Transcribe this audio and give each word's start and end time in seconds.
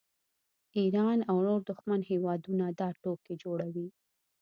ایران 0.77 1.17
او 1.29 1.37
نور 1.47 1.59
دښمن 1.69 2.01
هیوادونه 2.11 2.65
دا 2.79 2.89
ټوکې 3.01 3.33
جوړوي 3.43 3.87